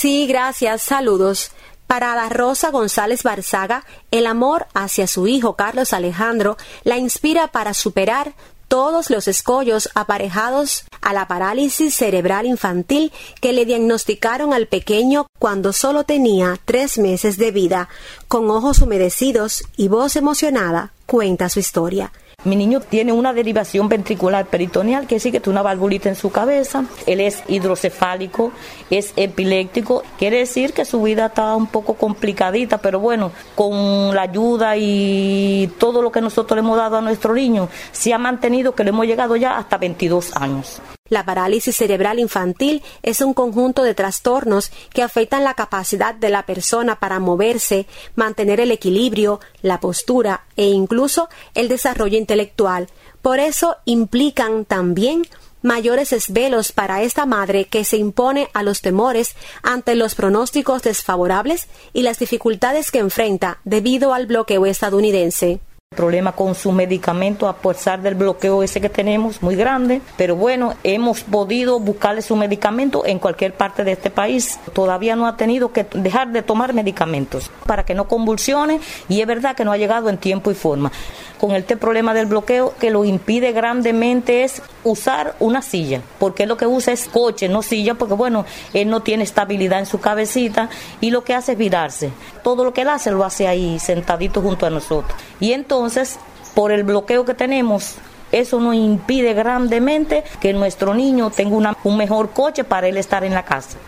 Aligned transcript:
Sí, 0.00 0.28
gracias. 0.28 0.82
Saludos. 0.82 1.50
Para 1.88 2.14
la 2.14 2.28
Rosa 2.28 2.70
González 2.70 3.24
Barzaga, 3.24 3.84
el 4.12 4.28
amor 4.28 4.68
hacia 4.72 5.08
su 5.08 5.26
hijo 5.26 5.56
Carlos 5.56 5.92
Alejandro 5.92 6.56
la 6.84 6.98
inspira 6.98 7.48
para 7.48 7.74
superar 7.74 8.34
todos 8.68 9.10
los 9.10 9.26
escollos 9.26 9.88
aparejados 9.96 10.84
a 11.00 11.12
la 11.12 11.26
parálisis 11.26 11.96
cerebral 11.96 12.46
infantil 12.46 13.10
que 13.40 13.52
le 13.52 13.64
diagnosticaron 13.64 14.54
al 14.54 14.68
pequeño 14.68 15.26
cuando 15.40 15.72
solo 15.72 16.04
tenía 16.04 16.60
tres 16.64 16.98
meses 16.98 17.36
de 17.36 17.50
vida. 17.50 17.88
Con 18.28 18.48
ojos 18.50 18.80
humedecidos 18.80 19.64
y 19.76 19.88
voz 19.88 20.14
emocionada, 20.14 20.92
cuenta 21.06 21.48
su 21.48 21.58
historia. 21.58 22.12
Mi 22.44 22.54
niño 22.54 22.78
tiene 22.78 23.10
una 23.10 23.32
derivación 23.32 23.88
ventricular 23.88 24.46
peritoneal, 24.46 25.08
que 25.08 25.16
decir 25.16 25.32
que 25.32 25.40
tiene 25.40 25.58
una 25.58 25.62
valvulita 25.62 26.08
en 26.08 26.14
su 26.14 26.30
cabeza. 26.30 26.84
Él 27.04 27.20
es 27.20 27.42
hidrocefálico, 27.48 28.52
es 28.90 29.12
epiléptico. 29.16 30.04
Quiere 30.16 30.38
decir 30.38 30.72
que 30.72 30.84
su 30.84 31.02
vida 31.02 31.26
está 31.26 31.56
un 31.56 31.66
poco 31.66 31.94
complicadita, 31.94 32.78
pero 32.78 33.00
bueno, 33.00 33.32
con 33.56 34.14
la 34.14 34.22
ayuda 34.22 34.76
y 34.76 35.68
todo 35.78 36.00
lo 36.00 36.12
que 36.12 36.20
nosotros 36.20 36.54
le 36.54 36.60
hemos 36.60 36.76
dado 36.76 36.98
a 36.98 37.00
nuestro 37.00 37.34
niño, 37.34 37.68
se 37.90 38.14
ha 38.14 38.18
mantenido 38.18 38.72
que 38.72 38.84
le 38.84 38.90
hemos 38.90 39.06
llegado 39.06 39.34
ya 39.34 39.58
hasta 39.58 39.76
22 39.76 40.36
años. 40.36 40.80
La 41.08 41.24
parálisis 41.24 41.76
cerebral 41.76 42.18
infantil 42.18 42.82
es 43.02 43.20
un 43.20 43.34
conjunto 43.34 43.82
de 43.82 43.94
trastornos 43.94 44.70
que 44.92 45.02
afectan 45.02 45.44
la 45.44 45.54
capacidad 45.54 46.14
de 46.14 46.28
la 46.28 46.44
persona 46.44 46.98
para 47.00 47.18
moverse, 47.18 47.86
mantener 48.14 48.60
el 48.60 48.70
equilibrio, 48.70 49.40
la 49.62 49.80
postura 49.80 50.44
e 50.56 50.66
incluso 50.66 51.28
el 51.54 51.68
desarrollo 51.68 52.18
intelectual. 52.18 52.88
Por 53.22 53.40
eso 53.40 53.76
implican 53.84 54.64
también 54.64 55.26
mayores 55.62 56.12
esvelos 56.12 56.72
para 56.72 57.02
esta 57.02 57.26
madre 57.26 57.64
que 57.64 57.84
se 57.84 57.96
impone 57.96 58.48
a 58.54 58.62
los 58.62 58.80
temores 58.80 59.34
ante 59.62 59.94
los 59.94 60.14
pronósticos 60.14 60.82
desfavorables 60.82 61.68
y 61.92 62.02
las 62.02 62.18
dificultades 62.18 62.90
que 62.90 63.00
enfrenta 63.00 63.58
debido 63.64 64.14
al 64.14 64.26
bloqueo 64.26 64.66
estadounidense 64.66 65.60
problema 65.98 66.30
con 66.30 66.54
su 66.54 66.70
medicamento 66.70 67.48
a 67.48 67.56
pesar 67.56 68.00
del 68.02 68.14
bloqueo 68.14 68.62
ese 68.62 68.80
que 68.80 68.88
tenemos 68.88 69.42
muy 69.42 69.56
grande, 69.56 70.00
pero 70.16 70.36
bueno, 70.36 70.74
hemos 70.84 71.22
podido 71.22 71.80
buscarle 71.80 72.22
su 72.22 72.36
medicamento 72.36 73.04
en 73.04 73.18
cualquier 73.18 73.54
parte 73.54 73.82
de 73.82 73.92
este 73.92 74.08
país. 74.08 74.60
Todavía 74.74 75.16
no 75.16 75.26
ha 75.26 75.36
tenido 75.36 75.72
que 75.72 75.86
dejar 75.94 76.30
de 76.30 76.42
tomar 76.42 76.72
medicamentos 76.72 77.50
para 77.66 77.84
que 77.84 77.94
no 77.94 78.06
convulsione 78.06 78.78
y 79.08 79.22
es 79.22 79.26
verdad 79.26 79.56
que 79.56 79.64
no 79.64 79.72
ha 79.72 79.76
llegado 79.76 80.08
en 80.08 80.18
tiempo 80.18 80.52
y 80.52 80.54
forma. 80.54 80.92
Con 81.40 81.56
este 81.56 81.76
problema 81.76 82.14
del 82.14 82.26
bloqueo 82.26 82.74
que 82.78 82.90
lo 82.90 83.04
impide 83.04 83.50
grandemente 83.50 84.44
es 84.44 84.62
usar 84.90 85.36
una 85.40 85.62
silla, 85.62 86.02
porque 86.18 86.46
lo 86.46 86.56
que 86.56 86.66
usa 86.66 86.92
es 86.92 87.08
coche, 87.08 87.48
no 87.48 87.62
silla, 87.62 87.94
porque 87.94 88.14
bueno, 88.14 88.44
él 88.72 88.88
no 88.88 89.00
tiene 89.00 89.24
estabilidad 89.24 89.78
en 89.78 89.86
su 89.86 90.00
cabecita 90.00 90.68
y 91.00 91.10
lo 91.10 91.24
que 91.24 91.34
hace 91.34 91.52
es 91.52 91.58
virarse. 91.58 92.10
Todo 92.42 92.64
lo 92.64 92.72
que 92.72 92.82
él 92.82 92.88
hace 92.88 93.10
lo 93.10 93.24
hace 93.24 93.46
ahí 93.46 93.78
sentadito 93.78 94.40
junto 94.42 94.66
a 94.66 94.70
nosotros. 94.70 95.18
Y 95.40 95.52
entonces, 95.52 96.18
por 96.54 96.72
el 96.72 96.84
bloqueo 96.84 97.24
que 97.24 97.34
tenemos, 97.34 97.96
eso 98.32 98.60
nos 98.60 98.74
impide 98.74 99.34
grandemente 99.34 100.24
que 100.40 100.52
nuestro 100.52 100.94
niño 100.94 101.30
tenga 101.30 101.76
un 101.84 101.96
mejor 101.96 102.30
coche 102.30 102.64
para 102.64 102.88
él 102.88 102.96
estar 102.96 103.24
en 103.24 103.34
la 103.34 103.44
casa. 103.44 103.78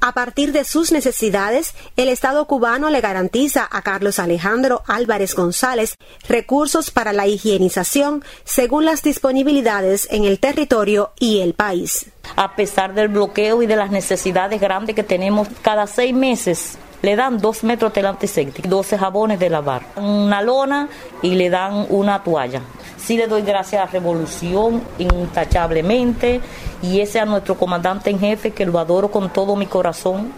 A 0.00 0.12
partir 0.12 0.52
de 0.52 0.64
sus 0.64 0.92
necesidades, 0.92 1.74
el 1.96 2.08
Estado 2.08 2.46
cubano 2.46 2.88
le 2.88 3.00
garantiza 3.00 3.68
a 3.70 3.82
Carlos 3.82 4.18
Alejandro 4.18 4.82
Álvarez 4.86 5.34
González 5.34 5.96
recursos 6.28 6.90
para 6.90 7.12
la 7.12 7.26
higienización 7.26 8.24
según 8.44 8.84
las 8.84 9.02
disponibilidades 9.02 10.06
en 10.10 10.24
el 10.24 10.38
territorio 10.38 11.12
y 11.18 11.40
el 11.40 11.54
país. 11.54 12.10
A 12.36 12.54
pesar 12.54 12.94
del 12.94 13.08
bloqueo 13.08 13.62
y 13.62 13.66
de 13.66 13.76
las 13.76 13.90
necesidades 13.90 14.60
grandes 14.60 14.94
que 14.94 15.02
tenemos 15.02 15.48
cada 15.62 15.86
seis 15.86 16.14
meses, 16.14 16.78
le 17.02 17.16
dan 17.16 17.38
dos 17.38 17.64
metros 17.64 17.92
de 17.92 18.06
antiséptico, 18.06 18.68
12 18.68 18.98
jabones 18.98 19.38
de 19.38 19.50
lavar, 19.50 19.82
una 19.96 20.42
lona 20.42 20.88
y 21.22 21.34
le 21.34 21.50
dan 21.50 21.86
una 21.90 22.22
toalla. 22.22 22.62
Sí 22.96 23.16
le 23.16 23.26
doy 23.26 23.42
gracias 23.42 23.82
a 23.82 23.86
la 23.86 23.90
revolución 23.90 24.82
intachablemente 24.98 26.40
y 26.82 27.00
ese 27.00 27.20
a 27.20 27.24
nuestro 27.24 27.56
comandante 27.56 28.10
en 28.10 28.18
jefe 28.18 28.50
que 28.50 28.66
lo 28.66 28.78
adoro 28.78 29.10
con 29.10 29.30
todo 29.30 29.56
mi 29.56 29.66
corazón. 29.66 30.32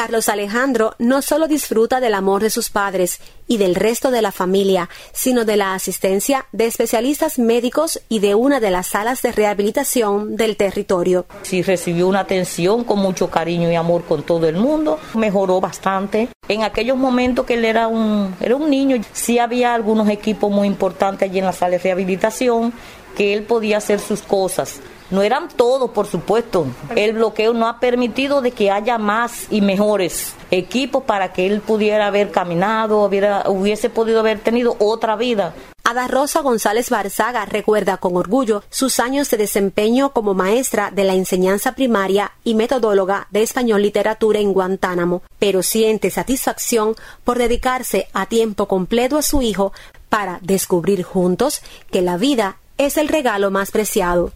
Carlos 0.00 0.30
Alejandro 0.30 0.94
no 0.98 1.20
solo 1.20 1.46
disfruta 1.46 2.00
del 2.00 2.14
amor 2.14 2.40
de 2.40 2.48
sus 2.48 2.70
padres 2.70 3.20
y 3.46 3.58
del 3.58 3.74
resto 3.74 4.10
de 4.10 4.22
la 4.22 4.32
familia, 4.32 4.88
sino 5.12 5.44
de 5.44 5.58
la 5.58 5.74
asistencia 5.74 6.46
de 6.52 6.64
especialistas 6.64 7.38
médicos 7.38 8.00
y 8.08 8.20
de 8.20 8.34
una 8.34 8.60
de 8.60 8.70
las 8.70 8.86
salas 8.86 9.20
de 9.20 9.30
rehabilitación 9.30 10.36
del 10.36 10.56
territorio. 10.56 11.26
Sí 11.42 11.60
recibió 11.60 12.08
una 12.08 12.20
atención 12.20 12.82
con 12.84 12.98
mucho 12.98 13.28
cariño 13.28 13.70
y 13.70 13.74
amor 13.74 14.04
con 14.04 14.22
todo 14.22 14.48
el 14.48 14.56
mundo, 14.56 14.98
mejoró 15.12 15.60
bastante. 15.60 16.30
En 16.48 16.62
aquellos 16.62 16.96
momentos 16.96 17.44
que 17.44 17.52
él 17.52 17.66
era 17.66 17.86
un, 17.86 18.34
era 18.40 18.56
un 18.56 18.70
niño, 18.70 19.02
sí 19.12 19.38
había 19.38 19.74
algunos 19.74 20.08
equipos 20.08 20.50
muy 20.50 20.66
importantes 20.66 21.28
allí 21.28 21.40
en 21.40 21.44
la 21.44 21.52
sala 21.52 21.72
de 21.72 21.78
rehabilitación 21.78 22.72
que 23.18 23.34
él 23.34 23.42
podía 23.42 23.76
hacer 23.76 24.00
sus 24.00 24.22
cosas. 24.22 24.80
No 25.10 25.22
eran 25.22 25.48
todos, 25.48 25.90
por 25.90 26.06
supuesto. 26.06 26.66
El 26.94 27.14
bloqueo 27.14 27.52
no 27.52 27.66
ha 27.68 27.80
permitido 27.80 28.40
de 28.42 28.52
que 28.52 28.70
haya 28.70 28.98
más 28.98 29.46
y 29.50 29.60
mejores 29.60 30.34
equipos 30.50 31.04
para 31.04 31.32
que 31.32 31.46
él 31.46 31.60
pudiera 31.60 32.06
haber 32.06 32.30
caminado, 32.30 33.04
hubiera, 33.04 33.48
hubiese 33.48 33.90
podido 33.90 34.20
haber 34.20 34.40
tenido 34.40 34.76
otra 34.78 35.16
vida. 35.16 35.54
Ada 35.82 36.06
Rosa 36.06 36.40
González 36.40 36.88
Barzaga 36.90 37.46
recuerda 37.46 37.96
con 37.96 38.16
orgullo 38.16 38.62
sus 38.70 39.00
años 39.00 39.28
de 39.30 39.38
desempeño 39.38 40.12
como 40.12 40.34
maestra 40.34 40.92
de 40.92 41.02
la 41.02 41.14
enseñanza 41.14 41.72
primaria 41.72 42.30
y 42.44 42.54
metodóloga 42.54 43.26
de 43.30 43.42
español 43.42 43.82
literatura 43.82 44.38
en 44.38 44.52
Guantánamo, 44.52 45.22
pero 45.40 45.64
siente 45.64 46.10
satisfacción 46.10 46.94
por 47.24 47.38
dedicarse 47.38 48.06
a 48.12 48.26
tiempo 48.26 48.68
completo 48.68 49.18
a 49.18 49.22
su 49.22 49.42
hijo 49.42 49.72
para 50.08 50.38
descubrir 50.42 51.02
juntos 51.02 51.60
que 51.90 52.02
la 52.02 52.16
vida 52.16 52.58
es 52.78 52.96
el 52.96 53.08
regalo 53.08 53.50
más 53.50 53.72
preciado. 53.72 54.32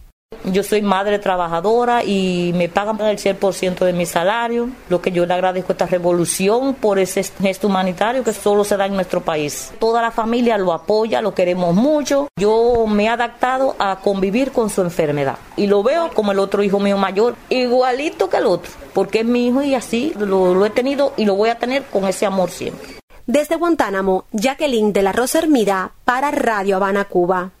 Yo 0.51 0.61
soy 0.61 0.83
madre 0.83 1.17
trabajadora 1.17 2.03
y 2.03 2.51
me 2.55 2.69
pagan 2.69 3.01
el 3.01 3.17
100% 3.17 3.83
de 3.83 3.93
mi 3.93 4.05
salario, 4.05 4.69
lo 4.89 5.01
que 5.01 5.11
yo 5.11 5.25
le 5.25 5.33
agradezco 5.33 5.71
a 5.71 5.73
esta 5.73 5.87
revolución 5.87 6.75
por 6.75 6.99
ese 6.99 7.23
gesto 7.23 7.67
humanitario 7.67 8.23
que 8.23 8.31
solo 8.31 8.63
se 8.63 8.77
da 8.77 8.85
en 8.85 8.93
nuestro 8.93 9.21
país. 9.21 9.73
Toda 9.79 10.03
la 10.03 10.11
familia 10.11 10.59
lo 10.59 10.71
apoya, 10.71 11.21
lo 11.21 11.33
queremos 11.33 11.73
mucho. 11.73 12.27
Yo 12.39 12.85
me 12.87 13.05
he 13.05 13.09
adaptado 13.09 13.75
a 13.79 13.97
convivir 14.01 14.51
con 14.51 14.69
su 14.69 14.81
enfermedad 14.81 15.37
y 15.57 15.65
lo 15.65 15.81
veo 15.81 16.11
como 16.13 16.31
el 16.31 16.37
otro 16.37 16.61
hijo 16.61 16.79
mío 16.79 16.97
mayor, 16.97 17.35
igualito 17.49 18.29
que 18.29 18.37
el 18.37 18.45
otro, 18.45 18.71
porque 18.93 19.21
es 19.21 19.25
mi 19.25 19.47
hijo 19.47 19.63
y 19.63 19.73
así 19.73 20.13
lo, 20.19 20.53
lo 20.53 20.65
he 20.65 20.69
tenido 20.69 21.13
y 21.17 21.25
lo 21.25 21.35
voy 21.35 21.49
a 21.49 21.57
tener 21.57 21.83
con 21.85 22.05
ese 22.05 22.27
amor 22.27 22.51
siempre. 22.51 22.95
Desde 23.25 23.55
Guantánamo, 23.55 24.25
Jacqueline 24.31 24.93
de 24.93 25.01
la 25.01 25.11
Rosa 25.11 25.39
Hermida 25.39 25.93
para 26.05 26.29
Radio 26.29 26.75
Habana, 26.75 27.05
Cuba. 27.05 27.54